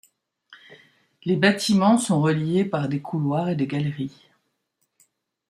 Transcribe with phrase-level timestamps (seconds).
[1.25, 4.31] Les bâtiments sont reliés par des couloirs et des galeries.